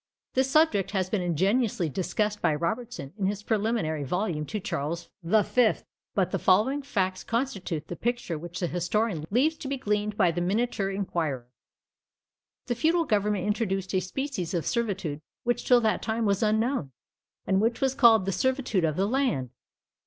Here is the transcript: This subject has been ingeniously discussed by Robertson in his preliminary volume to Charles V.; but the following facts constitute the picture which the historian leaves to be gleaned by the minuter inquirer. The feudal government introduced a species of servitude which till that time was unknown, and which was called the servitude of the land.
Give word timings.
This 0.33 0.49
subject 0.49 0.89
has 0.93 1.11
been 1.11 1.21
ingeniously 1.21 1.87
discussed 1.87 2.41
by 2.41 2.55
Robertson 2.55 3.13
in 3.19 3.27
his 3.27 3.43
preliminary 3.43 4.03
volume 4.03 4.47
to 4.47 4.59
Charles 4.59 5.09
V.; 5.21 5.73
but 6.15 6.31
the 6.31 6.39
following 6.39 6.81
facts 6.81 7.23
constitute 7.23 7.87
the 7.87 7.95
picture 7.95 8.35
which 8.35 8.59
the 8.59 8.65
historian 8.65 9.27
leaves 9.29 9.57
to 9.57 9.67
be 9.67 9.77
gleaned 9.77 10.17
by 10.17 10.31
the 10.31 10.41
minuter 10.41 10.89
inquirer. 10.89 11.51
The 12.65 12.73
feudal 12.73 13.05
government 13.05 13.45
introduced 13.45 13.93
a 13.93 13.99
species 13.99 14.55
of 14.55 14.65
servitude 14.65 15.21
which 15.43 15.65
till 15.67 15.81
that 15.81 16.01
time 16.01 16.25
was 16.25 16.41
unknown, 16.41 16.93
and 17.45 17.61
which 17.61 17.79
was 17.79 17.93
called 17.93 18.25
the 18.25 18.31
servitude 18.31 18.83
of 18.83 18.95
the 18.95 19.05
land. 19.07 19.51